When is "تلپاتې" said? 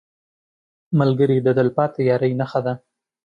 1.57-2.01